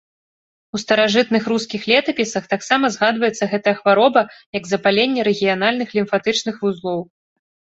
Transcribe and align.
У 0.77 0.79
старажытных 0.83 1.43
рускіх 1.53 1.81
летапісах 1.91 2.43
таксама 2.55 2.85
згадваецца 2.97 3.49
гэтая 3.53 3.75
хвароба 3.83 4.21
як 4.59 4.63
запаленне 4.73 5.21
рэгіянальных 5.29 5.89
лімфатычных 5.99 6.55
вузлоў. 6.67 6.99